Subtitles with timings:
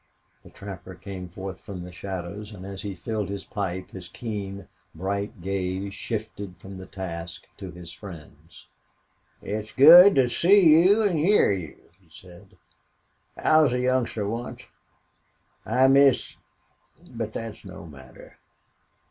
[0.43, 4.67] The trapper came forth from the shadows, and as he filled his pipe his keen,
[4.95, 8.65] bright gaze shifted from the task to his friends.
[9.43, 12.57] "It's good to see you an' hyar you," he said.
[13.37, 14.63] "I was a youngster once
[15.67, 16.35] I missed
[17.07, 18.39] but thet's no matter....